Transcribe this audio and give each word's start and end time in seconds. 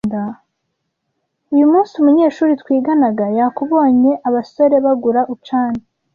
Uyu 1.53 1.65
munsi, 1.71 1.93
umunyeshuri 2.01 2.53
twiganaga 2.61 3.25
yakubonye 3.37 4.11
abasore 4.27 4.75
bagura 4.85 5.21
Auchan. 5.31 5.73